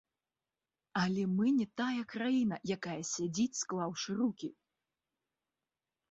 Але 1.01 1.23
мы 1.37 1.51
не 1.57 1.65
тая 1.81 2.03
краіна, 2.13 2.55
якая 2.75 2.95
сядзіць 3.09 3.59
склаўшы 3.61 4.11
рукі. 4.23 4.49